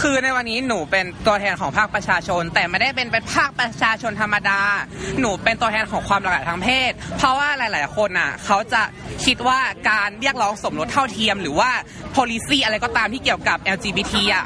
[0.00, 4.60] คือในวันนี้หนูเป็นตัวแทนของภาคประชาชน แต่ไม่ได้เป็นเป็นภาคประชาชนธรรมดา
[5.20, 8.82] หนูเป็นตัวแทนของความหลากหลายทางเพศ เพราะว่าหลาย ๆ คนอะเขาจะ
[9.24, 9.60] คิดว่า
[9.90, 11.70] การเรียกร้องสมรสเท่าเทียม หรือว่า
[12.16, 14.44] policy อะไรก็ตามที่เกี่ยวกับ LGBT อะ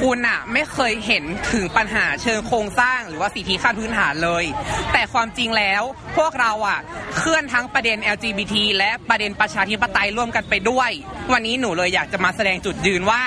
[0.00, 4.44] คุณอะไม่เคยเห็นถึงปัญหาเชิงโครงสร้าง หรือว่าสิทธิขั้นพื้นฐานเลย
[4.92, 5.82] แต่ความจริงแล้ว
[6.16, 6.78] พวกเราอะ
[7.18, 10.90] เคลื่อนทั้งประเด็น LGBT และประเด็นประชาธิปไตยร่วมกันไปด้วย
[11.32, 13.22] วันนี้หนูเลยอยากจะมาแสดงจุดยืนว่า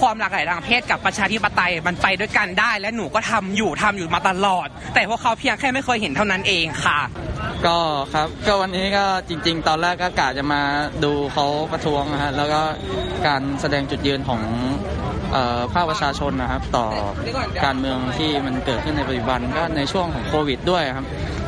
[0.00, 7.00] ความหลากหลายทางเพศกับประชาธิปไตยมันไปด้วยกันได้ และหนูก็ทำอยู่ทำอยู่มาตลอด แต่พวกเขาเพียงแค่ไม่เคยเห็นเท่านั้นเองค่ะ
[7.66, 7.78] ก็
[8.14, 10.62] ครับก็วันนี้ก็จริง ๆ ตอนแรกก็กะจะมา
[11.04, 12.60] ดูเขาประท้วงนะฮะแล้วก็
[13.26, 14.40] การแสดงจุดยืนของ
[15.72, 16.86] ภาคประชาชนนะครับ ต่อ
[17.64, 21.06] การเมืองที่มันเกิดขึ้นในปัจจุบันก็ในช่วงของโควิด ด้วยครับ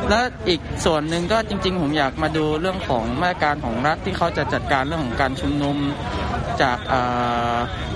[0.09, 5.77] แล้วอีกส่วนหนึ่งก็จริง ๆ ผมอยากมาดูเรื่องของมาตรการของรัฐที่เขาจะจัดการเรื่องของการชุมนุม
[6.61, 6.77] จาก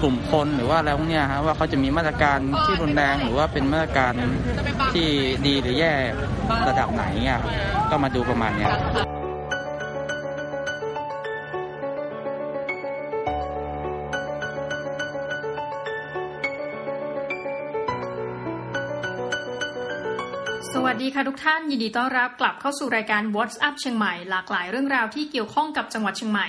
[0.02, 4.14] กลุ่มคนหรือว่าอะไรพวกนี้ยฮะว่าเขาจะมีมาตรการที่รุนแรงหรือว่าเป็นมาตรการ
[4.94, 5.08] ที่
[5.48, 5.94] ดีหรือแย่
[6.68, 7.42] ระดับไหนอะ
[7.90, 8.68] ก็มาดูประมาณเนี้
[20.76, 26.48] สวัสดีค่ะทุกท่านยินดีต้อนรับกลับเข้าสู่รายการ What's Up เชียงใหม่หลากหลายเรื่องราวที่เกี่ยวข้องกับจังหวัดเชียงใหม่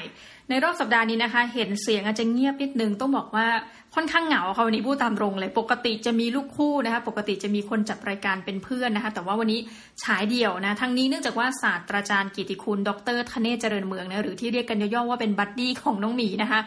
[0.48, 3.46] ในรอบสัปดาห์นี้นะคะ เห็นเสียงอาจจะเงียบนิดนึงต้องบอกว่า
[3.94, 9.60] ค่อนข้างเหงาค่ะวันนี้พูดตามตรงเลยปกติจะมีลูกคู่นะคะปกติจะมีคนจัดรายการเป็นเพื่อนนะคะ แต่ว่าวันนี้
[10.02, 16.60] ฉายเดี่ยวนะทั้งนี้เนื่องจากว่าศาสตราจารย์กิติคุณ ดรธเนศเจริญเมืองนะหรือที่เรียกกันย่อๆว่าเป็นบัดดี้ของน้องหมีนะคะ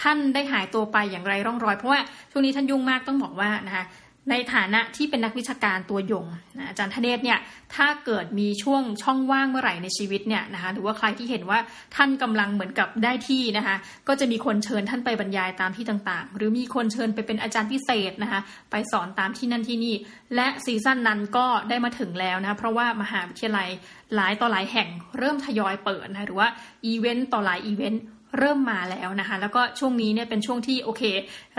[0.00, 2.00] ท่านได้หายตัวไปอย่างไรร่องรอย เพราะว่า
[2.30, 3.84] ช่วงนี้ท่านยุ่งมากต้องบอกว่านะคะ
[4.30, 6.26] ในฐานะที่เป็นนักวิชาการตัวยง
[6.58, 7.38] นะอาจารย์ธเนศเนี่ย
[7.74, 11.58] ถ้าเกิดมีช่วงช่องว่างเมื่อไหร่ในชีวิตเนี่ยนะคะหรือว่าใครที่เห็นว่า
[11.96, 13.76] ท่านกำลังเหมือนกับได้ที่นะคะ
[14.08, 19.94] ก็จะมีคนเชิญท่านไปบรรยายตามที่ต่างๆ หรือมีคนเชิญไปเป็นอาจารย์พิเศษนะคะไปสอนตามที่นั่นที่นี่
[20.34, 23.68] และ season นั้นก็ได้มาถึงแล้วนะคะเพราะว่ามหาวิทยาลัย
[24.14, 24.88] หลายต่อหลายแห่ง
[25.18, 26.48] เริ่มทยอยเปิดนะคะหรือว่า
[26.86, 28.02] อีเวนต์ต่อหลายอีเวนต์
[28.38, 31.02] เริ่มมาแล้วนะคะ แล้วก็ช่วงนี้เนี่ยเป็นช่วงที่โอเค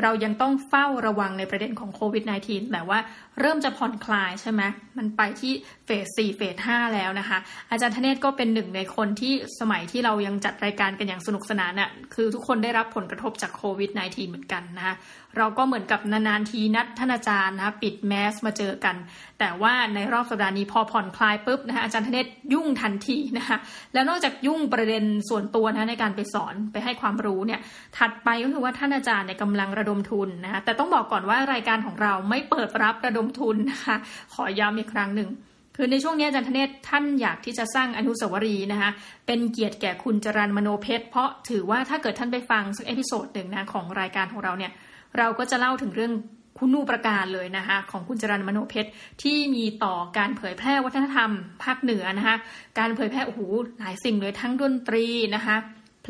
[0.01, 2.99] เรายังต้องเฝ้าระวังในประเด็นของโควิด -19 แต่ว่า
[3.39, 4.61] เริ่มจะผ่อนคลายใช่ไหม
[4.97, 5.53] มันไปที่
[5.85, 7.37] เฟส4เฟส5แล้วนะคะ
[7.71, 14.95] อาจารย์ธเนศก็เป็นหนึ่งในคนที่สมัยที่เรายังจัดรายการกันอย่างสนุกสนานน่ะคือทุกคนได้รับผลกระทบจากโควิด -19 เหมือนกันนะคะ
[15.37, 18.95] เราก็เหมือนกับนานๆทีนัดท่านอาจารย์นะปิดแมสมาเจอกัน
[19.39, 23.57] แต่ว่าในรอบสัปดาห์นี้พอผ่อนคลายปุ๊บนะคะอาจารย์ธเนศยุ่งทันทีนะคะ
[23.93, 27.59] แล้วนอกจากยุ่งประเด็นส่วนตัวนะะในการไปสอนไปให้ความรู้เนี่ย
[27.97, 33.95] ถัดไปก็คือว่าท่านอาจารย์เนี่ยกำลังระดมทุนนะคะแต่ต้องบอกก่อนว่ารายการของเราไม่เปิดรับระดมทุนนะคะ
[34.33, 35.29] ขอย้ำอีกครั้งหนึ่ง
[35.75, 38.91] คือในช่วงนี้อาจารย์ธเนศท่านอยากที่จะสร้างอนุสาวรีย์นะคะ
[39.27, 44.71] เป็นเกียรติแก่คุณจรัลมโนเพ็ชร เพราะถือว่าถ้าเกิดท่านไปฟังสัก episode หนึ่งนะของรายการของเราเนี่ย
[45.17, 46.13] เราก็จะเล่าถึงเรื่อง
[46.57, 48.89] คุณูประการเลยนะคะของคุณจรัลมโนเพ็ชร
[49.23, 51.29] ที่มีต่อการเผยแพร่วัฒนธรรม
[51.63, 52.35] ภาคเหนือนะคะ
[52.79, 53.41] การเผยแพร่โอ้โห
[53.79, 55.05] หลายสิ่งเลยทั้งดนตรี
[55.35, 55.55] นะคะ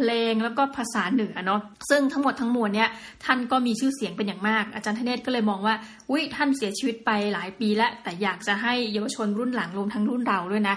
[0.09, 2.89] ลงแล้วก็ภาษาเหนือเนาะซึ่งทั้งหมดทั้งมวลเนี่ย
[3.25, 5.75] ท่านก็มีชื่อเสียงเป็นอย่างมาก อาจารย์ธเนศก็เลยมองว่า
[6.09, 10.75] อุ้ยท่านเสียชีวิตไปหลายปีแล้วแต่อยากจะให้เยาวชนรุ่นหลังรวมทั้งรุ่นเราด้วยนะ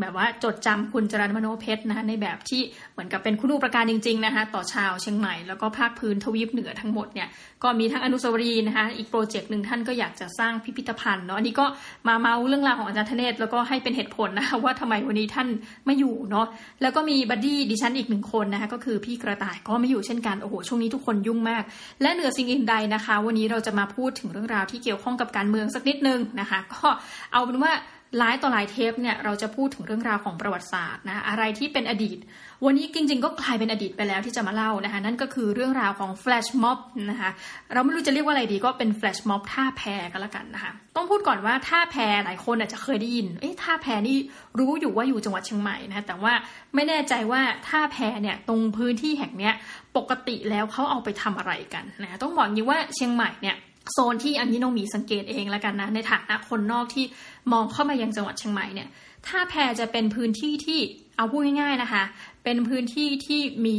[0.00, 2.62] แบบว่าจดจำคุณจรัลมโนเพ็ชรนะคะในแบบที่
[2.92, 7.28] เหมือนกับเป็นคุณูประการจริงๆนะคะต่อชาวเชียงใหม่แล้วก็ภาคพื้นทวีปเหนือทั้งหมดเนี่ย
[7.62, 11.66] ก็มีทั้งอนุสาวรีย์นะคะอีก project หนึ่งท่านก็อยากจะสร้างพิพิธภัณฑ์เนาะอันนี้ก็
[12.08, 15.48] มาเมาท์เรื่องราวของอาจารย์ธเนศแล้วก็ให้เป็นเหตุผลนะคะว่าทำไมวันนี้ท่าน
[15.86, 16.46] ไม่อยู่เนาะ
[16.82, 21.62] แล้วก็มี buddy ดิฉันอีกหนึ่งคนนะคะก็คือพี่กระต่ายก็ไม่อยู่เช่นกันโอ้โหช่วงนี้ทุกคนยุ่งมาก
[22.02, 26.88] และเหนือสิ่งอื่นใดนะคะ วันนี้เราจะมาพูดถึงเรื่องราวที่เกี่ยวข้องกับการเมืองสักนิดนึงนะคะ ก็
[27.32, 27.72] เอาเป็นว่า
[28.18, 32.18] หลายต่อหลายเทปเนี่ยเราจะพูดถึงเรื่องราวของประวัติศาสตร์นะอะไรที่เป็นอดีต
[32.64, 36.78] วันนี้จริง ๆ ก็กลายเป็นอดีตไปแล้วที่จะมาเล่านะคะนั่นก็คือเรื่องราวของแฟลชม็อบ
[37.10, 37.30] นะคะ
[37.72, 44.16] เราไม่รู้จะเรียกว่าอะไรดีก็เป็นแฟลชม็อบท่าแพกันละกันนะคะต้องพูดก่อนว่าท่าแพหลายคนอาจจะเคยได้ยินเอ๊ะท่าแพนี่
[44.58, 46.32] รู้อยู่ว่าอยู่จังหวัดเชียงใหม่นะแต่ว่า
[46.74, 49.54] ไม่แน่ใจว่าท่าแพเนี่ยตรงพื้นที่แห่งเนี้ย
[49.96, 53.56] ปกติแล้วเขาเอาไปทำอะไรกันนะต้องบอกอย่างนี้ว่าเชียงใหม่เนี่ย
[53.92, 57.04] โซนที่อันนี้น้องมีสังเกตเองแล้วกันนะในฐานะคนนอกที่
[57.52, 58.88] มองเข้ามายังจังหวัดเชียงใหม่เนี่ย
[59.26, 60.80] ท่าแพจะเป็นพื้นที่ที่
[61.16, 62.04] เอาพูดง่ายๆนะคะ
[62.44, 63.78] เป็นพื้นที่ที่มี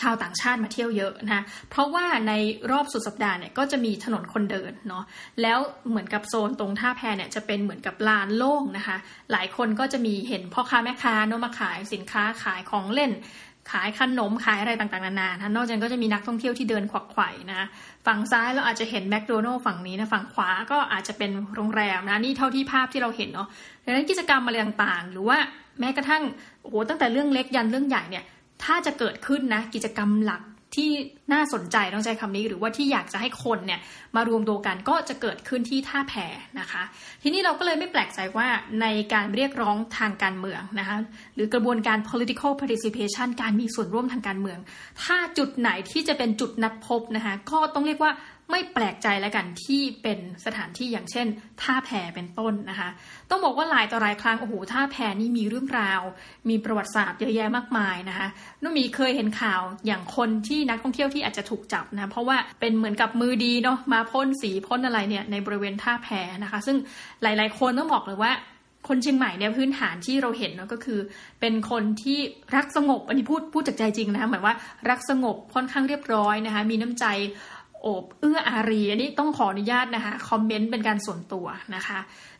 [0.00, 2.32] ชาวต่างชาติมาเที่ยวเยอะนะคะเพราะว่าใน
[2.72, 5.04] รอบสุดสัปดาห์เนี่ยก็จะมีถนนคนเดินเนาะ
[5.42, 5.58] แล้ว
[5.88, 8.96] เหมือนกับโซนตรงท่าแพเนี่ยจะเป็นเหมือนกับลานโล่งนะคะ
[9.32, 13.10] หลายคนก็จะมีเห็นพ่อค้าแม่ค้าเนาะมาขายสินค้าขายของเล่น
[13.70, 17.66] ขายขนมขายอะไรต่างๆนานานะนอกจากนั้นก็จะมีนักท่องเที่ยวที่เดินขวักไขว่นะ
[18.06, 23.48] ฝั่งซ้ายเราอาจจะเห็นแมคโดนัลล์ฝั่งนี้นะฝั่งขวาก็อาจจะเป็นโรงแรมนะนี่เท่าที่ภาพที่เราเห็นเนาะ
[23.84, 25.38] ดังนั้นกิจกรรมอะไรต่างๆ หรือว่า
[25.80, 26.22] แม้กระทั่ง
[26.62, 28.24] โอ้โหตั้งแต่เรื่องเล็กยันเรื่องใหญ่เนี่ย
[28.64, 30.42] ถ้าจะเกิดขึ้นนะกิจกรรมหลัก
[30.74, 30.90] ที่
[31.32, 33.80] น่าสนใจต้องใช้คำนี้หรือว่าที่อยากจะให้คนเนี่ย
[34.16, 36.14] มารวมตัวกันก็จะเกิดขึ้นที่ท่าแพ
[36.60, 36.82] นะคะ
[37.22, 38.48] ทีนี้เราก็เลยไม่แปลกใจว่า
[38.80, 40.96] ในการเรียกร้องทางการเมืองนะคะ
[41.34, 44.58] หรือกระบวนการ political participation การมีส่วนร่วมทางการเมือง
[45.04, 48.12] ถ้าจุดไหนที่จะเป็นจุดนัดพบนะคะก็ต้องเรียกว่า
[48.52, 51.26] ไม่แปลกใจแล้วกันที่เป็นสถานที่อย่างเช่น
[51.62, 52.88] ท่าแพเป็นต้นนะคะ
[53.30, 56.00] ต้องบอกว่าหลายต่อหลายครั้งโอ้โหท่าแพนี่มีเรื่องราว
[56.48, 58.28] มีประวัติศาสตร์เยอะแยะมากมายนะคะ
[58.62, 66.08] นุ่มีเคยเห็นข่าวอย่างคนที่นักท่องเที่ยวที่อาจจะถูกจับนะเพราะว่าเป็นเหมือนกับมือดีเนาะมาพ่นสีพ่นอะไรเนี่ยในบริเวณท่าแพ
[66.42, 66.76] นะคะ ซึ่ง
[67.22, 68.32] หลาย ๆ คนต้องบอกเลยว่า
[68.88, 70.98] คนเชียงใหม่เนี่ยพื้นฐานที่เราเห็นเนาะก็คือ
[71.40, 72.18] เป็นคนที่
[72.56, 74.54] รักสงบอันนี้พูดพูดจากใจจริงนะคะหมายว่า
[74.90, 77.06] รักสงบค่อนข้างเรียบร้อยนะคะ มีน้ำใจ
[77.82, 81.98] โอบเอื้ออารีอันนี้ต้องขออนุญาตนะคะคอมเมนต์เป็นการส่วนตัวนะคะ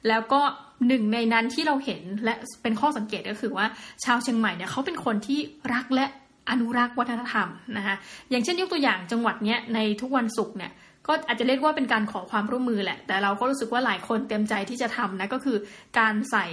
[0.09, 0.41] แล้วก็
[0.89, 3.67] หนึ่งในนั้นที่เราเห็นและเป็นข้อสังเกตก็คือว่า
[4.05, 5.41] ชาวเชียงใหม่เนี่ยเขาเป็นคนที่
[5.75, 6.07] รักและ
[6.51, 7.95] อนุรักษ์วัฒนธรรมนะคะ
[8.31, 10.73] อย่างเช่นยกตัวอย่างจังหวัดเนี้ยในทุกวันศุกร์เนี่ย
[11.07, 15.57] ก็อาจจะเรียกว่าเป็นการขอความร่วมมือแหละ แต่เราก็รู้สึกว่าหลายคนเต็มใจที่จะทำนะก็คือ
[15.99, 16.47] การใส่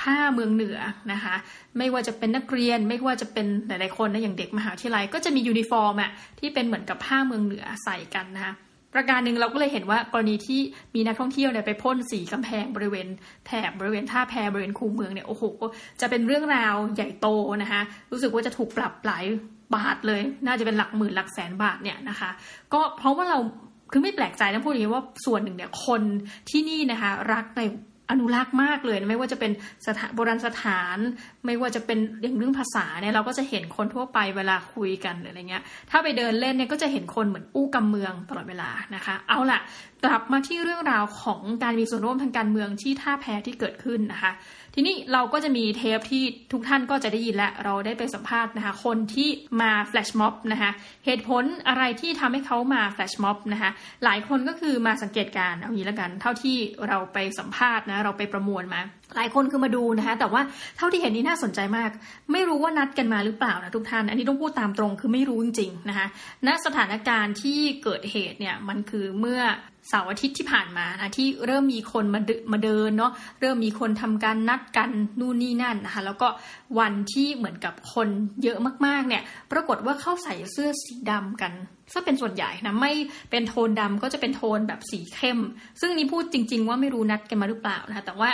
[0.00, 0.78] ผ้าเมืองเหนือ
[1.12, 1.34] นะคะ
[1.78, 6.10] ไม่ว่าจะเป็นนักเรียนไม่ว่าจะเป็นหลายๆคนนะอย่างเด็กมหาวิทยาลัย ก็จะมียูนิฟอร์มอะ
[6.40, 8.54] ที่เป็นเหมือนกับผ้าเมืองเหนือใส่กันนะคะ
[8.96, 10.60] ประการหนึ่งเราก็เลยเห็นว่ากรณีที่
[10.94, 13.08] มีนักท่องเที่ยวเนี่ยไปพ่นสีกำแพงบริเวณ
[13.46, 15.44] แถบบริเวณท่าแพบริเวณคูเมืองเนี่ยโอ้โห
[16.00, 17.28] จะเป็นเรื่องราวใหญ่โต
[17.62, 17.80] นะคะ
[18.12, 19.24] รู้สึกว่าจะถูกปรับหลาย
[19.74, 22.30] บาทเลย น่าจะเป็นหลักหมื่นหลักแสนบาทเนี่ยนะคะ
[22.72, 23.38] ก็เพราะว่าเรา
[23.92, 26.02] คือไม่แปลกใจนะพูดอย่างนี้ว่าส่วนหนึ่งเนี่ยคน
[26.50, 27.60] ที่นี่นะคะ รักใน
[28.10, 29.52] อนุรักษ์มากเลยไม่ว่าจะเป็น
[29.86, 30.98] สถานโบราณสถาน
[31.46, 39.60] ไม่ว่าจะเป็นอย่างเรื่องภาษาเนี่ยเราก็จะเห็นคนทั่วไปเวลาคุยกันหรืออะไรเงี้ย ถ้าไปเดินเล่นเนี่ยก็จะเห็นคนเหมือนอู้กำเมืองตลอดเวลานะคะ เอาล่ะ
[40.04, 44.32] กลับมาที่เรื่องราวของการมีส่วนร่วมทางการเมืองที่ท่าแพที่เกิดขึ้นนะคะ
[44.78, 49.28] ทีนี้เราก็จะมีเทปที่ทุกท่านก็จะได้ยินและเราได้ไปสัมภาษณ์นะคะคนที่
[49.60, 50.70] มาแฟลชม็อบนะคะ
[51.06, 53.70] เหตุผลอะไรที่ทำให้เขามาแฟลชม็อบนะคะ
[54.04, 56.56] หลายคนก็คือมาสังเกตการเอางี้แล้วกัน เท่าที่
[56.88, 58.82] เราไปสัมภาษณ์นะเราไปประมวลมา
[59.14, 60.42] หลายคนคือมาดูนะคะ แต่ว่า
[60.76, 61.90] เท่าที่เห็นนี่น่าสนใจมาก
[62.32, 66.06] ไม่รู้ว่านัดกันมาหรือเปล่านะทุกท่าน อันนี้ต้องพูดตามตรงคือไม่รู้จริงๆนะคะ
[66.46, 69.40] ณสถานการณ์ที่เกิดเหตุเนี่ยมันคือเมื่อ
[69.88, 72.20] เสาร์อาทิตย์ที่ผ่านมานะที่เริ่มมีคนมา
[72.52, 76.28] มาเดินเนาะเริ่มมีคนทำการนัดกันนู่นนี่นั่นนะคะแล้วก็
[76.78, 78.08] วันที่เหมือนกับคน
[78.42, 81.52] เยอะมากๆเนี่ย ปรากฏว่าเข้าใส่เสื้อสีดำกัน
[81.92, 82.92] ซะเป็นส่วนใหญ่นะไม่
[83.30, 85.38] เป็นโทนดำก็จะเป็นโทนแบบสีเข้ม
[85.80, 88.30] ซึ่งนี่พูดจริง ๆ ว่าไม่รู้นัดกันมาหรือเปล่านะคะแต่ว่า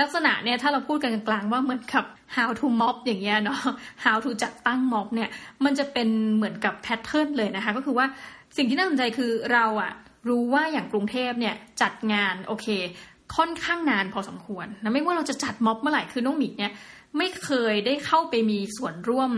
[0.00, 2.04] ลักษณะเนี่ยถ้าเราพูดกันกลางๆว่าเหมือนกับ
[2.36, 3.60] how to mob อย่างเงี้ยเนาะ
[4.04, 5.28] how to จัดตั้ง mob เนี่ย
[5.64, 8.06] มันจะเป็นเหมือนกับแพทเทิร์นเลยนะคะ ก็คือว่า
[8.56, 9.92] สิ่งที่น่าสนใจคือเราอะ
[10.28, 12.66] รู้ว่าอย่างกรุงเทพเนี่ยจัดงานโอเค
[13.36, 16.72] ค่อนข้างนานพอสมควรนะไม่ว่าเราจะจัดม็อบเมื่อไหร่คือน้องหมิกเนี่ย
[17.18, 19.30] ไม่เคยได้เข้าไปมีส่วนร่วม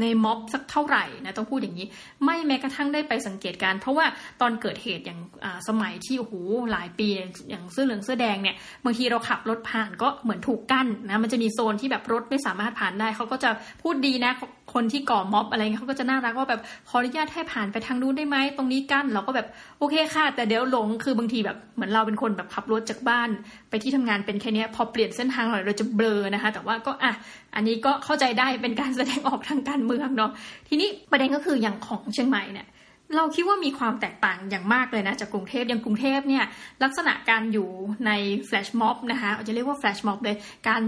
[0.00, 1.86] ในม็อบสักเท่าไหร่นะต้องพูดอย่างนี้
[2.24, 4.06] ไม่แม้กระทั่งได้ไปสังเกตการ เพราะว่า
[4.40, 5.20] ตอนเกิดเหตุอย่าง
[5.68, 6.34] สมัยที่โอ้โห
[6.72, 7.06] หลายปี
[7.50, 13.50] อย่างเสื้อเหลืองเสื้อแดงเนี่ยบางทีเราขับรถผ่านก็เหมือนถูกกั้นนะมันจะมีโซนที่แบบรถไม่สามารถผ่านได้เขาก็จะ
[13.82, 14.32] พูดดีนะ
[14.74, 19.46] คนที่ก่อม็อบอะไรเงี้ยเขาก็จะน่ารักว่าแบบขออนุญาตให้ผ่านไปทางนู้นได้ไหมตรงนี้กั้นเราก็แบบ
[19.78, 23.28] โอเคค่ะ แต่เดี๋ยวหลงคือบางทีแบบเหมือนเราเป็นคนแบบขับรถจากบ้าน
[23.70, 27.12] ไปที่ทำงานเป็นแค่นี้พอเปลี่ยนเส้นทางหน่อยเราจะเบลอนะคะ แต่ว่าก็อะ
[27.54, 30.30] อันนี้ก็เข้าใจได้เป็นการแสดงออกทางการเมืองเนาะ
[30.68, 32.68] ทีนี้ประเด็นก็คืออย่างของเชียงใหม่เนี่ย
[33.16, 36.44] เราคิดว่ามีความแตกต่างอย่างมากเลยนะจากกรุงเทพอย่างกรุงเทพเนี่ย
[36.82, 37.68] ลักษณะการอยู่
[38.06, 38.10] ใน
[38.46, 40.36] แฟลชม็อบนะคะจะเรียกว่าแฟลชม็อบเลย
[40.68, 40.82] การ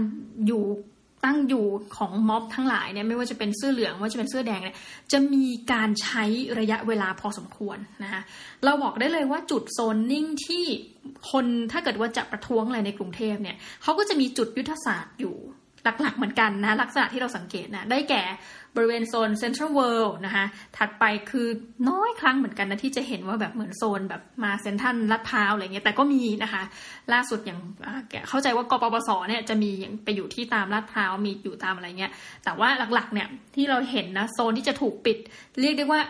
[0.47, 0.63] อยู่
[1.25, 1.65] ตั้งอยู่
[1.97, 4.77] ของม็อบทั้งหลายเนี่ยไม่ว่าจะเป็นเสื้อเหลืองว่าจะเป็นเสื้อแดงเนี่ย
[5.11, 6.23] จะมีการใช้
[6.59, 8.21] ระยะเวลาพอสมควรนะคะ
[8.65, 10.65] เราบอกได้เลยว่าจุดโซนนิ่งที่
[11.31, 15.35] คนถ้าเกิดว่าจะประท้วงอะไรในกรุงเทพเนี่ยเขาก็จะมีจุดยุทธศาสตร์อยู่
[15.83, 18.23] หลักๆเหมือนกันนะลักษณะที่เราสังเกตนะได้แก่
[18.75, 20.45] บริเวณโซนเซ็นทรัลเวิลด์นะคะ
[20.77, 21.47] ถัดไปคือ
[21.89, 26.63] น้อยครั้งเหมือนกันนะที่จะเห็นว่าแบบเหมือนโซนแบบมาเซ็นทรัลลาดพร้าวอะไรเงี้ยแต่ก็มีนะคะ
[27.13, 27.59] ล่าสุดอย่าง
[28.29, 29.71] เข้าใจว่ากปปสเนี่ยจะมี
[30.03, 32.11] ไปอยู่ที่ตามลาดพร้าวมีอยู่ตามอะไรเงี้ย
[32.43, 35.17] แต่ว่าหลักๆเนี่ยที่เราเห็นนะโซนที่จะถูกปิด
[35.61, 36.01] เรียกได้ว่า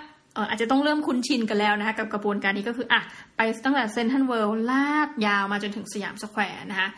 [0.50, 3.02] อาจจะต้องเริ่มคุ้นชินกันแล้วนะคะกับกระบวนการนี้ก็คืออะ
[3.38, 6.90] ไปตั้งแต่เซนทรัลเวิลด์ลาดยาวมาจนถึงสยามสแควร์นะคะ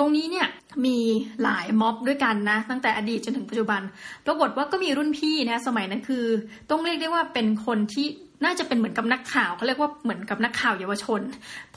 [0.00, 0.48] ตรงนี้เนี่ย
[0.86, 0.98] มี
[1.42, 3.80] หลายม็อบด้วยกันนะ ตั้งแต่อดีตจนถึงปัจจุบัน
[4.26, 6.24] ปรากฏว่าก็มีรุ่นพี่นะสมัยนั้นคือ
[6.70, 8.06] ต้องเรียกได้ว่าเป็นคนที่
[8.44, 11.20] น่าจะเป็นเหมือนกับนักข่าวเขาเรียกว่าเหมือนกับนักข่าวเยาวชน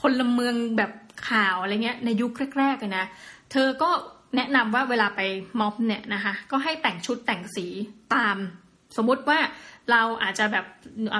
[0.00, 0.90] พลเมืองแบบ
[1.30, 3.04] ข่าวอะไรเงี้ยในยุคแรกๆเลยนะ
[3.52, 3.90] เธอก็
[4.36, 5.20] แนะนำว่าเวลาไป
[5.60, 7.66] ม็อบเนี่ยนะคะ ก็ให้แต่งชุดแต่งสี
[8.14, 8.36] ตาม
[8.96, 9.38] สมมุติว่า
[9.90, 10.64] เราอาจจะแบบ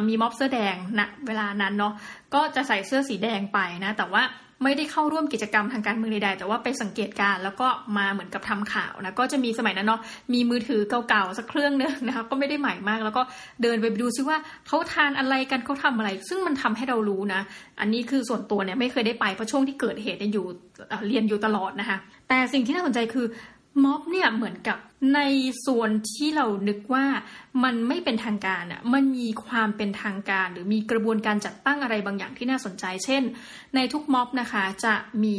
[0.08, 1.92] มีม็อบเสื้อแดงนะเวลานั้นเนาะ
[2.34, 4.22] ก็จะใส่เสื้อสีแดงไปนะ แต่ว่า
[4.64, 7.68] ไม่ได้เข้าร่วมกิจกรรมทางการเมืองใดๆ แต่ว่าไปสังเกตการแล้วก็
[7.98, 10.00] มาเหมือนกับทำข่าวนะ ก็จะมีสมัยนั้นเนาะ
[10.34, 13.22] มีมือถือเก่าๆสักเครื่องนึงนะคะ ก็ไม่ได้ใหม่มาก แล้วก็
[13.62, 17.40] เดินไปดูซิว่าเขาทานอะไรกันเขาทำอะไร ซึ่งมันทำให้เรารู้นะ
[17.80, 20.46] อันนี้คือส่วนตัวเนี่ยไม่เคยได้ไปเพราะช่วงที่เกิดเหตุเนี่ยอยู่
[21.08, 21.96] เรียนอยู่ตลอดนะคะ
[22.28, 23.26] แต่สิ่งที่น่าสนใจคือ
[23.82, 24.78] ม็อบเนี่ยเหมือนกับ
[25.14, 25.20] ใน
[25.66, 27.06] ส่วนที่เรานึกว่า
[27.64, 33.22] มันไม่เป็นทางการอะมันมีความเป็นทางการ หรือมีกระบวนการจัดตั้งอะไรบางอย่างที่น่าสนใจ เช่น
[33.74, 35.36] ในทุกม็อบนะคะจะมี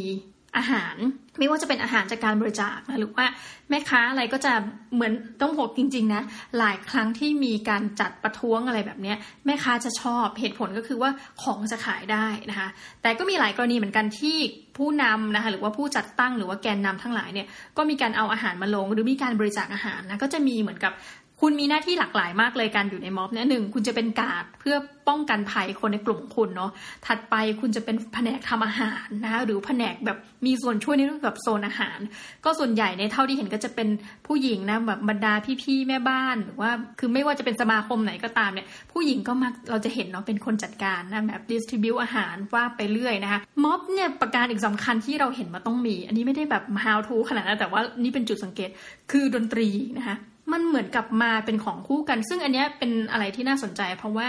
[0.56, 0.96] อาหาร
[1.38, 3.24] ไม่ว่าจะเป็นอาหารจากการบริจาคนะหรือว่า
[3.70, 4.52] แม่ค้าอะไรก็จะ
[4.94, 6.22] เหมือนต้องบอกจริง ๆ นะ
[6.58, 9.14] หลายครั้งที่มีการจัดประท้วงอะไรแบบนี้
[9.46, 11.10] แม่ค้าจะชอบเหตุผลก็คือว่า
[11.42, 12.68] ของจะขายได้นะคะ
[13.02, 14.36] แต่ก็มีหลายกรณีเหมือนกันที่
[14.76, 17.46] ผู้นำนะคะหรือว่าผู้จัดตั้งหรือว่าแกนนำทั้งหลายเนี่ย
[17.76, 20.92] ก็มีการเอาอาหารมาลง หรือมีการบริจาคอาหารนะก็จะมีเหมือนกับ
[21.40, 24.76] คุณมีหน้าที่หลากหลายมากเลยการอยู่ในม็อบเนี่ยหนึ่งคุณจะเป็นกาดเพื่อ
[25.08, 26.70] ป้องกันภัยคนในกลุ่มคุณเนาะ
[27.06, 31.98] ถัดไปคุณจะเป็นแผนกทำอาหารนะคะหรือแผนกแบบมีส่วนช่วยในเรื่องกับโซนอาหาร
[32.44, 33.88] ก็ส่วนใหญ่ในเท่าที่เห็นก็จะเป็น
[34.26, 48.70] ผู้หญิงนะแบบบรรดาพี่ๆแม่บ้านหรือว่าคือไม่ว่าจะเป็นสมาคมไหนก็ตามเนี่ยผู้หญิงก็มักเราจะเห็นเนาะเป็นคนจัดการนะแบบดิสทริบิวอาหารว่าไปเรื่อยนะคะม็อบเนี่ยประการอีกสำคัญที่เราเห็นมาต้องมี อันนี้ไม่ได้แบบ how to ขนาดนั้นแต่ว่านี่เป็นจุดสังเกต
[49.10, 50.18] คือดนตรีนะคะ
[50.52, 54.28] มันเหมือนกับมาเป็นของคู่กัน ซึ่งอันนี้เป็นอะไรที่น่าสนใจ เพราะว่า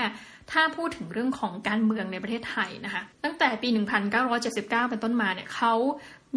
[0.51, 3.69] ถ้าพูดถึงเรื่องของการเมืองในประเทศไทยนะคะ ตั้งแต่ปี
[4.19, 5.73] 1979 เป็นต้นมาเนี่ยเขา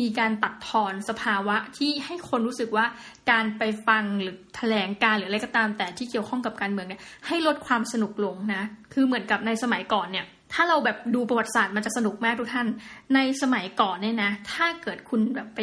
[0.01, 2.87] มีการตัดทอนสภาวะที่ให้คนรู้สึกว่า
[3.31, 12.67] การไปฟังหรือแถลงการหรืออะไรก็ตามแต่ที่เกี่ยวข้องกับการเมืองเนี่ยให้ลดความสนุกลงนะ คือเหมือนกับในสมัยก่อนเนี่ย ถ้าเราแบบดูประวัติศาสตร์มันจะสนุกมากทุกท่าน
[13.15, 15.61] ในสมัยก่อนเนี่ยนะ ถ้าเกิดคุณแบบไป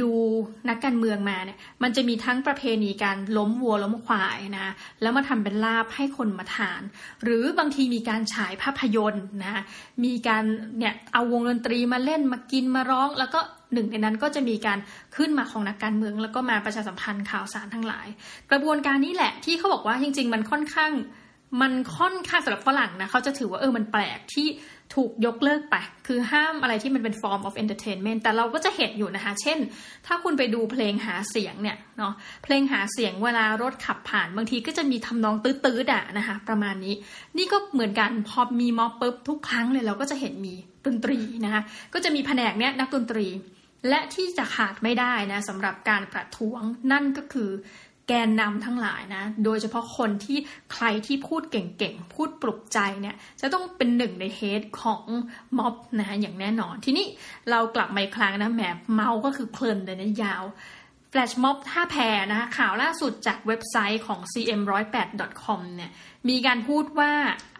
[0.00, 0.12] ดู
[0.68, 4.66] นักการเมืองมาเนี่ย มันจะมีทั้งประเพณีการล้มวัวล้มควายนะ
[5.02, 6.82] แล้วมาทำเป็นลาบให้คนมาทาน
[7.24, 9.62] หรือบางทีมีการฉายภาพยนตร์นะ
[10.04, 10.44] มีการ
[10.78, 13.40] เนี่ยเอาวงดนตรีมาเล่นมากินมาร้อง แล้วก็
[13.72, 14.78] หนึ่งในนั้นก็จะมีการ
[15.16, 18.06] ขึ้นมาของนักการเมือง แล้วก็มาประชาสัมพันธ์ข่าวสารทั้งหลาย
[18.50, 20.92] กระบวนการนี้แหละที่เขาบอกว่าจริง ๆ มันค่อนข้าง
[21.60, 24.48] มันค่อนข้างสำหรับฝรั่งนะเขาจะถือว่าเออมันแปลกที่
[24.94, 29.58] ถูกยกเลิกไป คือห้ามอะไรที่มันเป็น form of entertainment แต่เราก็จะเห็นอยู่นะคะ เช่น
[30.06, 32.12] ถ้าคุณไปดูเพลงหาเสียงเนี่ยเนาะ
[32.44, 36.94] เพลงหาเสียงเวลารถขับผ่านบางทีก็จะมีทำนองตื้อๆด่ะนะคะ ประมาณนี้
[37.38, 40.54] นี่ก็เหมือนกันพอมีม็อบปุ๊บทุกครั้งเลยเราก็จะเห็นมี
[40.86, 41.62] ดนตรีนะคะ
[41.94, 43.26] ก็จะมีแผนกเนี้ยนักดนตรี
[43.88, 47.50] และที่จะขาดไม่ได้นะสำหรับการประท้วงนั่นก็คือ
[48.08, 50.38] แกนนำทั้งหลายนะ โดยเฉพาะคนที่
[50.72, 55.02] ใครที่พูดเก่งๆ พูดปลุกใจเนี่ย จะต้องเป็นหนึ่งในเฮดของ
[55.58, 57.06] ม็อบนะอย่างแน่นอน ทีนี้
[57.50, 58.62] เรากลับมาอีกครั้งนะแหม
[58.94, 60.44] เม้าท์ก็คือเพลินเลยนะยาว
[61.10, 61.96] แฟลชม็อบท่าแพ
[62.30, 65.90] นะคะข่าวล่าสุดจากเว็บไซต์ของ cm108.com เนี่ย
[66.28, 67.12] มีการพูดว่า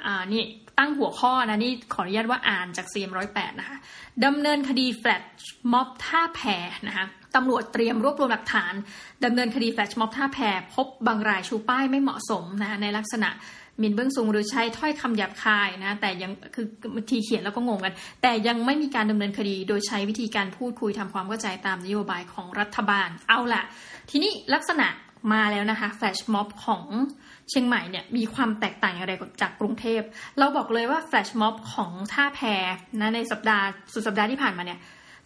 [0.07, 0.45] อ่านี่
[0.78, 3.76] ตั้งหัวข้อนะนี่ขออนุญาตว่าอ่านจาก cm108 นะคะ
[4.25, 5.23] ดำเนินคดีแฟลช
[5.73, 6.40] ม็อบท่าแพ
[6.87, 8.73] นะคะตำรวจเตรียมรวบรวมหลักฐาน
[9.25, 10.38] ดำเนินคดีแฟลชม็อบท่าแพ
[10.75, 13.31] พบบางรายชูป้ายไม่เหมาะสมนะในลักษณะ
[13.80, 16.66] หมิ่นเบื้องสูงหรือใช้ถ้อยคำหยาบคายนะแต่ยังคือ
[17.11, 23.62] ทีเขียนแล้วก็งงกัน แต่ยังไม่มีการดำเนินคดีโดยใช้วิธีการพูดคุยทำความเข้าใจตามนโยบายของรัฐบาลเอาละ
[24.11, 24.87] ทีนี้ลักษณะ
[25.33, 26.85] มาแล้วนะคะแฟลชม็อบของ
[27.50, 30.00] เชียงใหม่เนี่ยมีความแตกต่างอย่างไรจากกรุงเทพ
[30.38, 32.40] เราบอกเลยว่าแฟลชม็อบของท่าแพ
[33.00, 34.78] นะในสัปดาห์สุดสัปดาห์ที่ผ่านมาเนี่ย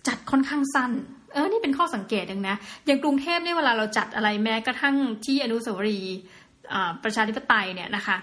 [0.09, 0.93] จัดค่อนข้างสั้น
[1.33, 2.57] เออ นี่เป็นข้อสังเกตหนึ่งนะ
[2.87, 6.19] อย่างกรุงเทพเนี่ยเวลาเราจัดอะไรแม้กระทั่งที่อนุสาวรีย์
[7.05, 8.17] ประชาธิปไตยเนี่ยนะคะ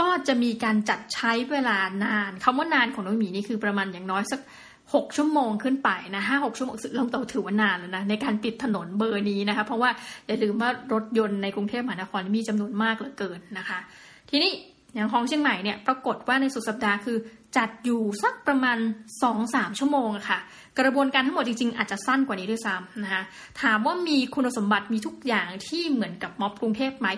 [0.00, 4.40] ก็จะมีการจัดใช้เวลานานคำว่านานของน้องหมีนี่คือประมาณอย่างน้อยสัก
[4.94, 9.90] หกชั่วโมงขึ้นไปนะห้าหกชั่วโมงเราเราถือว่านานแล้วนะในการปิดถนนเบอร์นี้นะคะ เพราะว่า
[10.26, 13.78] อย่าลืมว่ารถยนต์ในกรุงเทพมหานครมีจำนวนมากเหลือเกินนะคะ
[14.30, 14.52] ทีนี้
[14.94, 17.18] อย่างของเชียงใหม่เนี่ยปรากฏว่าในสุดสัปดาห์คือ
[17.56, 18.78] จัดอยู่สักประมาณ
[19.28, 20.38] 2-3 ชั่วโมงะค่ะ
[20.78, 23.22] กระบวนการทั้งหมดจริงๆ อาจจะสั้นกว่านี้ด้วยซ้ำนะคะ
[23.62, 27.08] ถามว่ามีคุณสมบัติมีทุกอย่างที่เหมือนกับม็อบกรุงเทพไหม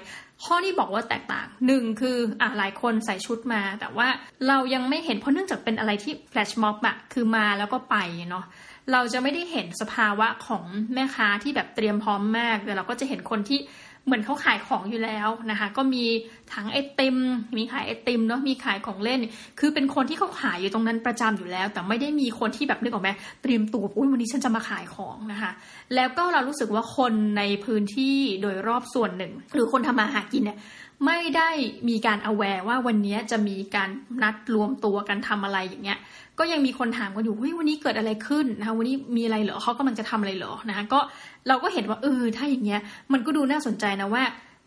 [0.45, 4.09] ข้อที่บอกว่าแตกต่างหนึ่งคืออะหลายคนใส่ชุดมา แต่ว่า
[4.49, 7.97] เรายังไม่เห็นเพราะเนื่องจากเป็นอะไรที่แฟลชม็อบอะคือมาแล้วก็ไป
[8.31, 8.45] เนาะ
[8.93, 13.59] เราจะไม่ได้เห็นสภาวะของแม่ค้าที่แบบเตรียมพร้อมมากแต่เราก็จะเห็นคนที่
[14.07, 16.05] เหมือนเขาขายของอยู่แล้วนะคะ ก็มี
[16.53, 17.17] ถังไอติม
[17.57, 19.21] มีขายไอติมเนาะมีขายของเล่น
[19.61, 23.11] คือเป็นคนที่เขาขายอยู่ตรงนั้นประจำอยู่แล้ว แต่ไม่ได้มีคนที่แบบนึกออกไหม
[23.43, 25.51] เตรียมตัวอุ้ยวันนี้ฉันจะมาขายของนะคะ
[25.95, 30.59] แล้วก็เรารู้สึกว่าคนในพื้นที่โดยรอบส่วนหนึ่ง หรือคนทำมาหากินเนี่ย
[31.07, 31.51] ไม่ได้
[31.89, 33.91] มีการเอาแวร์ว่าวันนี้จะมีการ
[34.23, 35.99] นัดรวมตัวกันทำอะไรอย่างเงี้ย
[36.39, 41.01] ก็ยังมีคนถามกันอยู่เฮ้ยวันนี้เกิดอะไรขึ้นนะคะวันนี้มีอะไรเหรอเขากำลังจะทำอะไรเหรอนะคะก็
[41.49, 42.81] เราก็เห็นว่าเออถ้าอย่างเงี้ย
[43.13, 44.25] มันก็ดูน่าสนใจนะว่า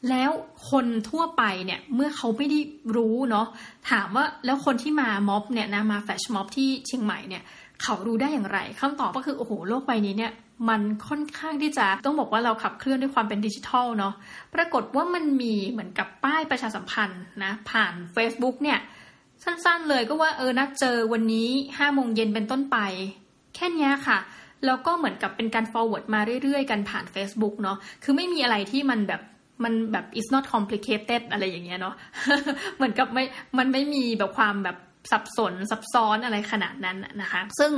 [0.10, 0.32] แล้ว
[0.72, 2.60] คนทั่วไปเนี่ยเมื่อเขาไม่ได้
[2.96, 3.48] รู้เนาะ
[3.92, 7.44] ถามว่าแล้วคนที่มาม็อบเนี่ยนะมาแฟชม็อบที่เชียงใหม่เนี่ย
[7.84, 10.32] เขารู้ได้อย่างไรคำตอบก็คือโอ้โหโลกใบนี้เนี่ย
[10.70, 14.14] มันค่อนข้างที่จะต้องบอกว่าเราขับเคลื่อนด้วยความเป็นดิจิทัลเนาะ
[14.56, 18.80] ปรากฏว่ามันมีเหมือนกับป้ายประชาสัมพันธ์นะผ่าน Facebook เนี่ย
[19.46, 22.78] สั้นๆเลยก็ว่าเออนัดเจอวันนี้ห้าโมงเย็นเป็นต้นไป
[23.56, 24.20] แค่นี้ค่ะ
[24.66, 29.22] แล้วก็เหมือนกับเป็นการ forward มาเรื่อยๆ กันผ่าน Facebook เนาะคือไม่มีอะไรที่มันแบบ
[29.64, 31.96] มันแบบ is not complicated อะไรอย่างเงี้ยเนาะ
[32.76, 33.24] เหมือนกับไม่
[33.58, 34.78] มันไม่มีแบบความแบบ
[35.12, 37.72] สับสนซับซ้อนอะไรขนาดนั้นนะคะ ซึ่ง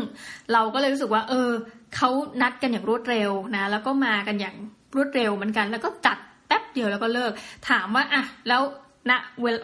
[0.53, 1.49] เราก็เลยรู้สึกว่า เออ
[1.95, 2.09] เขา
[2.41, 4.55] นัดกันอย่างรวดเร็วนะ แล้วก็มากันอย่าง
[4.95, 7.31] รวดเร็วเหมือนกัน แล้วก็จัดแป๊บเดียวแล้วก็เลิก
[7.69, 8.61] ถามว่าอะแล้ว
[9.09, 9.11] ณ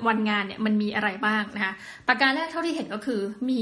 [0.08, 1.74] วันงานเนี่ยมันมีอะไรบ้างนะคะ
[2.08, 3.62] ประการแรกเท่าที่เห็นก็คือ มี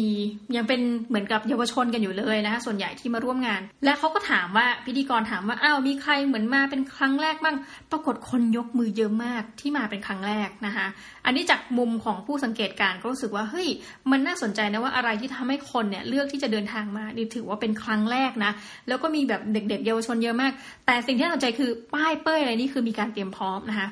[0.56, 7.56] ยังเป็นเหมือนกับเยาวชนกันอยู่เลยนะคะส่วนใหญ่ที่มาร่วมงาน และเขาก็ถามว่าพิธีกรถามว่าอ้าวมีใครเหมือนมาเป็นครั้งแรกบ้าง
[7.92, 10.88] ปรากฏคนยกมือเยอะมากที่มาเป็นครั้งแรกนะคะ
[11.26, 13.68] อันนี้จากมุมของผู้สังเกตการก็รู้สึกว่าเฮ้ย
[14.12, 18.52] มันน่าสนใจนะว่าอะไรที่ทำให้คนเนี่ยเลือกที่จะเดินทางมานี่ถือว่าเป็นครั้งแรกนะ
[18.88, 20.52] แล้วก็มีแบบเด็ก ๆ เยาวชนเยอะมาก
[20.86, 23.88] แต่สิ่งที่น่าสนใจคือป้ายเป้ยอะไรนี่คือมีการเตรียมพร้อมนะคะ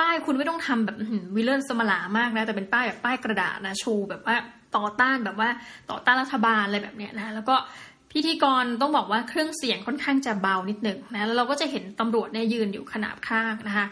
[0.00, 0.96] ป้ายคุณไม่ต้องทำแบบ
[1.36, 4.36] วิลเลนสมลามากนะ แต่เป็นป้ายแบบป้ายกระดาษนะชูแบบว่า
[4.76, 5.48] ต่อต้านแบบว่า
[5.90, 7.56] ต่อต้านรัฐบาลอะไรแบบเนี้ยนะ แล้วก็
[8.14, 13.86] พิธีกรต้องบอกว่าเครื่องเสียงค่อนข้างจะเบานิดหนึ่งนะแล้วเราก็จะเห็นตำรวจเนี่ยยืนอยู่ขนาบข้างนะคะ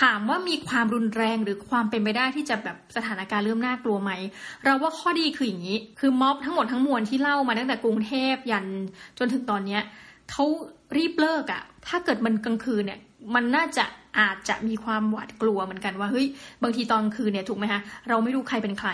[0.00, 4.12] ถามว่ามีความรุนแรงหรือความเป็นไปได้ที่จะแบบสถานการณ์เริ่มน่ากลัวไหม
[4.64, 8.66] เราว่าข้อดีคืออย่างนี้ คือม็อบทั้งหมดทั้งมวลที่เล่ามาตั้งแต่กรุงเทพยัน
[9.18, 9.82] จนถึงตอนเนี้ย
[10.30, 10.44] เขา
[10.96, 13.00] รีบเลิกอะถ้าเกิดมันกลางคืนเนี่ย
[13.34, 13.84] มันน่าจะ
[14.18, 16.26] อาจจะมีความหวาดกลัวเหมือนกันว่าเฮ้ย
[16.62, 18.90] บางทีตอนคืนเนี่ยถูกไหมคะเราไม่รู้ใครเป็นใคร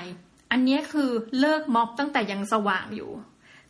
[0.53, 1.11] อันนี้คือ
[1.41, 3.11] เลิกม็อบตั้งแต่ยังสว่างอยู่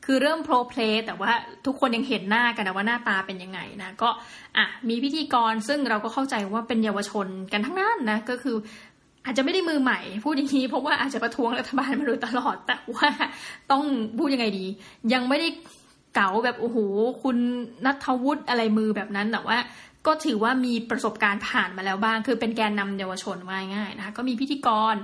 [0.04, 1.33] คือเริ่มโปรเพลย์แต่ว่า
[1.66, 4.11] ทุกคนยังเห็นหน้ากันนะว่าหน้าตาเป็นยังไงนะก็
[4.57, 8.57] อะมีพิธีกรซึ่งเราก็เข้าใจว่าเป็นเยาวชนกันทั้งนั้นนะก็คือ
[9.25, 13.09] อาจจะไม่ได้มือใหม่พูดอย่างนี้เพราะว่าอาจจะประท้วงรัฐบาลมาโดยตลอด แต่ว่า
[13.71, 13.85] ต้อง
[14.19, 14.66] พูดยังไงดี
[15.12, 15.49] ยังไม่ได้
[16.14, 16.78] เก๋าแบบโอ้โห
[17.23, 17.37] คุณ
[17.87, 19.59] นัทวุฒิอะไรมือแบบนั้นแต่ว่า
[20.07, 24.94] ก็ถือว่ามีประสบการณ์ผ่านมาแล้วบ้าง คือเป็นแกนนำเยาวชนว่าง่ายนะคะก็มีพิธีกร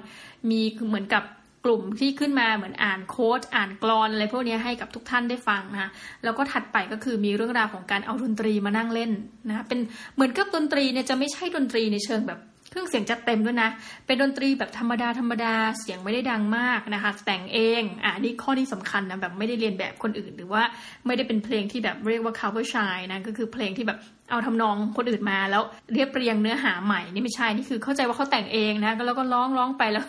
[0.50, 1.24] มีเหมือนกับ
[1.64, 5.90] กลุ่มที่ขึ้นมาเหมือนอ่านโค้ดอ่านกรอนอะไรพวกนี้ให้กับทุกท่านได้ฟังนะคะ
[6.24, 9.10] แล้วก็ถัดไปก็คือมีเรื่องราวของการเอาดนตรีมานั่งเล่น
[9.48, 9.80] นะเป็น
[10.14, 12.40] เหมือนกับดนตรีเนี่ยจะไม่ใช่ดนตรีในเชิงแบบ
[12.70, 13.70] เครื่องเสียงจัดเต็มด้วยนะ
[14.06, 20.62] เป็นดนตรีแบบธรรมดาธรรมดา เสียงไม่ได้ดังมากนะคะ แต่งเอง อ่านี่ข้อที่สำคัญนะแบบไม่ได้เรียนแบบคนอื่น หรือว่า
[21.06, 23.98] ไม่ได้เป็นเพลงที่แบบเรียกว่า cover shy นะ ก็คือเพลงที่แบบ
[24.30, 25.62] เอาทำนองคนอื่นมาแล้ว
[25.92, 30.04] เรียบเรียงเนื้อหาใหม่นี่ไม่ใช่นี่คือเข้าใจว่าเขาแต่งเองนะแล้วก็ร้องร้องไปแล้ว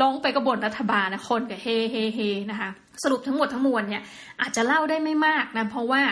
[0.00, 2.70] ร้องไปกบฏรัฐบาลนะคนกับเฮเฮเฮนะคะ
[3.02, 4.02] สรุปทั้งหมดทั้งมวลเนี่ย
[4.40, 6.02] อาจจะเล่าได้ไม่มากนะเพราะว่า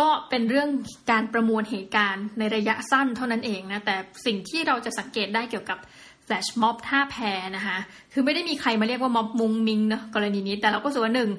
[0.00, 0.68] ก็เป็นเรื่อง
[1.10, 3.96] การประมวลเหตุการณ์ในระยะสั้นเท่านั้นเองนะแต่
[4.26, 5.78] สิ่งที่เราจะสังเกตได้เกี่ยวกับ
[6.24, 7.16] แฟลชม็อบท่าแพ
[7.56, 7.78] นะคะ
[8.12, 11.30] คือไม่ได้มีใครมาเรียกว่าม็อบมุงมิงเนาะกรณีนี้ แต่เราก็ส่วนหนึ่ง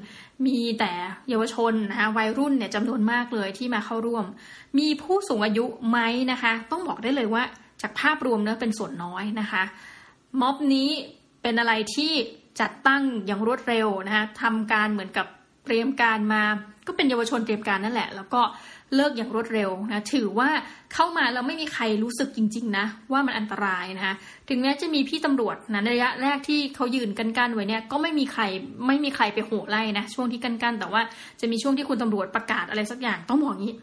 [0.45, 0.91] มีแต่
[1.30, 4.26] เยาวชนนะคะวัยรุ่นเนี่ยจำนวนมากเลยที่มาเข้าร่วม
[4.80, 6.00] มีผู้สูงอายุไหม
[6.32, 7.43] นะคะ ต้องบอกได้เลยว่า
[7.82, 9.63] จากภาพรวมเนะเป็นส่วนน้อยนะคะ
[10.41, 10.89] ม็อบนี้
[11.41, 12.12] เป็นอะไรที่
[12.60, 15.28] จัดตั้งอย่างรวดเร็วนะคะทำการเหมือนกับ
[15.65, 16.43] เตรียมการมา
[16.88, 18.41] ก็เป็นเยาวชนเตรียมการนั่นแหละ แล้วก็
[18.95, 20.50] เลิกอย่างรวดเร็วนะถือว่า
[20.93, 24.15] เข้ามาแล้วไม่มีใครรู้สึกจริง ๆ นะ ว่ามันอันตรายนะคะ
[24.50, 28.43] ถึงแม้จะมีพี่ตำรวจนะระยะแรกที่เขายืนกันกันไว้เนี่ยก็ไม่มีใคร
[28.88, 31.02] ไม่มีใครไปโห่ไล่นะช่วงที่กันกันแต่ว่า
[31.39, 33.74] จะมีช่วงที่คุณตำรวจประกาศอะไรสักอย่างต้องบอกงี้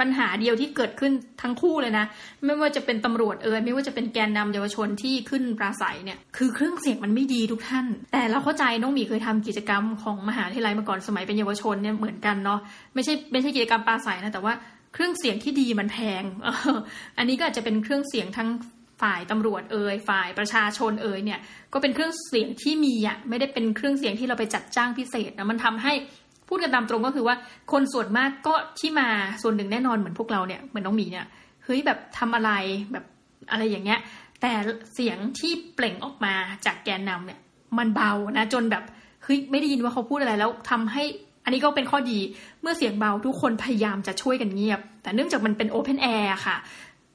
[0.00, 2.04] ปัญหาเดียวที่เกิดขึ้นทั้งคู่เลยนะ
[2.44, 12.60] ไม่ว่าจะเป็นตำรวจเอ่ยไม่ว่าจะเป็นแกนนำเยาวชนที่ขึ้นปราศัยเนี่ยคือเครื่องเสียงมันไม่ดีทุกท่าน แต่เราเข้าใจน้องหมีเคยทำกิจกรรมของมหาวิทยาลัยมาก่อนสมัยเป็นเยาวชนเนี่ยเหมือนกันเนาะ
[12.94, 14.54] ไม่ใช่ไม่ใช่กิจกรรมปราศัยนะแต่ว่า
[14.94, 16.22] เครื่องเสียงที่ดีมันแพง
[17.18, 18.48] อันนี้ก็อาจจะเป็นเครื่องเสียงทั้ง
[19.02, 21.40] ฝ่ายตำรวจเอ่ยฝ่ายประชาชนเอ่ยเนี่ย
[21.72, 25.92] ก็เป็นเครื่องเสียงที่มีอะไม่ได้เป็นเครื่องเสียงที่เราไปจัดจ้างพิเศษนะมันทำให้
[26.48, 27.36] พูดกันตามตรงก็คือว่า
[27.72, 29.08] คนส่วนมากก็ที่มา
[29.42, 31.26] ส่วนหนึ่งแน่นอนเหมือนพวกเราเนี่ยเหมือนน้องหมีเนี่ย
[31.64, 32.50] เฮ้ยแบบทำอะไร
[32.92, 33.04] แบบ
[33.50, 34.00] อะไรอย่างเงี้ย
[34.40, 34.52] แต่
[34.94, 36.34] เสียงที่เปล่งออกมา
[36.66, 37.38] จากแกนนำเนี่ย
[37.78, 38.84] มันเบานะ จนแบบ
[39.24, 41.04] เฮ้ยไม่ได้ยินว่าเขาพูดอะไรแล้วทำให้
[41.44, 42.18] อันนี้ก็เป็นข้อดี
[42.62, 46.56] เมื่อเสียงเบาทุกคนพยายามจะช่วยกันเงียบ แต่เนื่องจากมันเป็น open air ค่ะ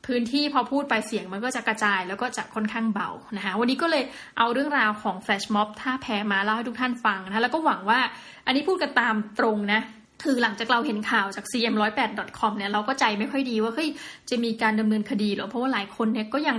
[0.06, 4.04] พื้นที่พอพูดไปเสียงมันก็จะกระจายแล้วก็จะค่อนข้างเบานะคะวันนี้ก็เลย
[4.38, 8.00] เอาเรื่องราวของแฟชม็อบท่าแพมาเล่าให้ทุกท่านฟังนะคะแล้วก็หวังว่า
[8.46, 9.82] อันนี้พูดกันตามตรงนะ
[10.24, 13.90] คือหลังจากเราเห็นข่าวจาก cm108.com เนี่ยเราก็ใจไม่ค่อยดีว่าเฮ้ย
[14.30, 16.58] จะมีการดำเนินคดีหรอเพราะว่าหลายคนเนี่ยก็ยัง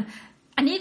[0.57, 0.77] อันนี้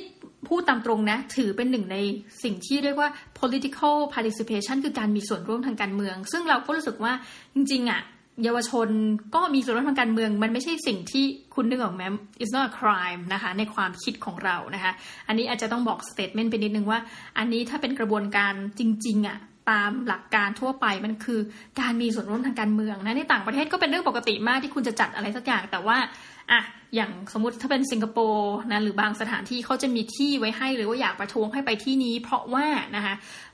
[0.49, 1.97] พูดตามตรงนะ ถือเป็นหนึ่งใน
[2.43, 7.13] สิ่งที่เรียกว่า political participation คือการมีส่วนร่วมทางการเมือง ซึ่งเราก็รู้สึกว่า
[7.55, 8.01] จริงๆอะ่ะ
[8.43, 8.89] เยาวชน
[9.35, 12.03] ก็มีส่วนร่วมทางการเมือง มันไม่ใช่สิ่งที่คุณนึกออกไหม
[12.41, 14.91] it's not a crime นะคะ ในความคิดของเรานะคะ
[15.27, 16.99] อันนี้อาจจะต้องบอก statement ไปนิดนึงว่า
[17.37, 19.37] อันนี้ถ้าเป็นกระบวนการจริง ๆอะ่ะ
[19.69, 21.39] ตามหลักการทั่วไปมันคือ
[21.79, 25.97] การมีส่วนร่วมทางการเมืองนะในต่างประเทศก็เป็นเรื่องปกติมากที่คุณจะจัดอะไรสักอย่างแต่ว่า
[26.51, 26.61] อะ
[26.95, 33.13] อย่างสมมติถ้าเป็นสิงคโปร์นะหรือบางสถานที่เขาจะมีที่ไว้ให้หรือว่าอยากประท้วงให้ไปที่นี้ เพราะว่านะคะ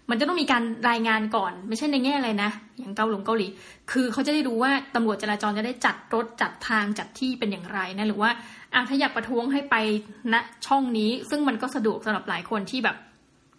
[0.10, 3.48] มันจะต้องมีการรายงานก่อน ไม่ใช่ในแง่อะไรนะ อย่างเกาหลงเกาหลี
[3.92, 8.32] คือเขาจะได้รู้ว่าตำรวจจราจรจะได้จัดรถจัดทางจัดที่เป็นอย่างไรนะหรือว่า
[8.74, 9.76] อะถ้าอยากประท้วงให้ไป
[10.34, 12.98] ณช่องนี้ ซึ่งมันก็สะดวกสำหรับหลายคนที่แบบ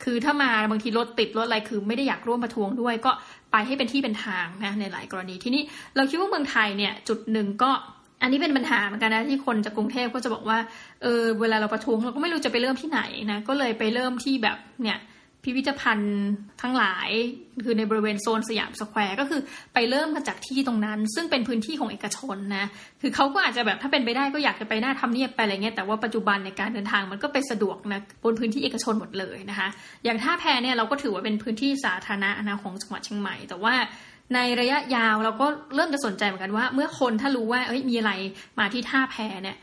[0.05, 3.13] คือถ้ามาบางทีรถติดรถอะไรคือไม่ได้อยากร่วมประท้วงด้วย ก็
[3.53, 5.63] ไปให้เป็นที่เป็นทางนะในหลายกรณีที่นี่
[5.97, 7.71] เราคิดว่าเมืองไทยเนี่ยจุดหนึ่งก็
[8.23, 10.59] อันนี้เป็นปัญหาเหมือนกันนะที่คนจากกรุงเทพก็จะบอกว่า
[11.03, 14.99] เออเวลาเราประท้วงเราก็ไม่รู้จะไปเริ่มที่ไหนนะก็เลยไปเริ่มที่แบบเนี่ย
[15.45, 16.19] พิพิธภัณฑ์
[16.63, 17.09] ทั้งหลาย
[17.65, 19.41] คือในบริเวณโซนสยามสแควร์ก็คือ
[19.75, 22.67] ไปเริ่มกันจากที่ตรงนั้น ซึ่งเป็นพื้นที่ของเอกชนนะ
[23.01, 29.69] คือเขาก็อาจจะแบบถ้าเป็นไปได้ก็อยากจะไปหน้าทำเนียบไปอะไรเงี้ยแต่ว่าปัจจุบันในการเดินทางมันก็ไปสะดวกนะบนพื้นที่เอกชนหมดเลยนะคะ
[30.05, 33.75] อย่างท่าแพเนี่ยเราก็ถือว่าเป็นพื้นที่สาธารณะนะของจังหวัดเชียงใหม่ แต่ว่า
[34.35, 38.13] ในระยะยาวเราก็เริ่มจะสนใจเหมือนกันว่า เมื่อคนถ้ารู้ว่าเอ้ยมีอะไร
[38.59, 39.57] มาที่ท่าแพเนี่ย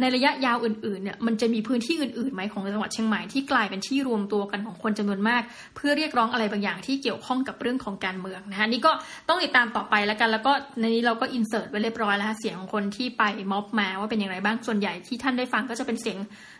[0.00, 5.42] ในระยะยาวอื่นๆเนี่ยมันจะมีพื้นที่อื่นๆไหมของจังหวัดเชียงใหม่ที่กลายเป็นที่รวมตัวกันของคนจำนวนมาก
[5.76, 8.92] เพื่อเรียกร้องอะไรบางอย่างที่เกี่ยวข้องกับเรื่องของการเมืองนะคะนี่ก็
[9.28, 16.18] ต้องติดตามต่อไปแล้วกัน แล้วก็ในนี้เราก็อินเสิร์ตไว้เรียบร้อยแล้วเสียงของคนที่ไปม็อบมาว่าเป็นอย่างไรบ้างส่วนใหญ่ที่ท่านได้ฟังก็จะเป็นเสียง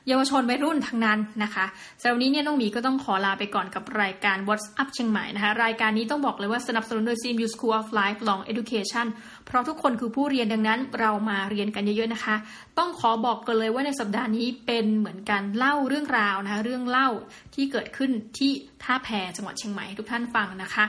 [0.09, 1.67] เยาวชนวัยรุ่นทั้งนั้นนะคะ
[2.01, 9.07] สำหรับนนี้เนี่ยน้องหมีก็ต้องขอลาไปก่อนกับรายการ What's Up เชียงใหม่นะคะรายการนี้ต้องบอกเลยว่าสนับสนุนโดย CMU School of Lifelong Education
[9.47, 12.35] เพราะทุกคนคือผู้เรียนดังนั้น เรามาเรียนกันเยอะๆนะคะ
[12.79, 17.09] ต้องขอบอกกันเลยว่าในสัปดาห์นี้เป็นเหมือนการเล่าเรื่องราวนะคะ เรื่องเล่า
[17.55, 20.85] ที่เกิดขึ้นที่ท่าแพจังหวัดเชียงใหม่ทุกท่านฟังนะคะ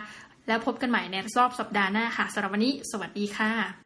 [0.47, 3.82] แล้วพบกันใหม่ในรอบสัปดาห์หน้าค่ะสำหรับวันนี้ สวัสดีค่ะ